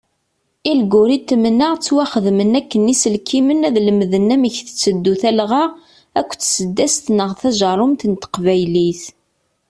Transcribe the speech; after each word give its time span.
Ilguritmen-a, 0.71 1.67
ttwaxedmen 1.77 2.51
akken 2.59 2.91
iselkimen 2.93 3.65
ad 3.67 3.75
lemden 3.85 4.27
amek 4.35 4.55
tetteddu 4.65 5.13
telɣa 5.21 5.63
akked 6.19 6.39
tseddast 6.41 7.05
neɣ 7.17 7.29
tajerrumt 7.39 8.07
n 8.07 8.13
teqbaylit. 8.21 9.01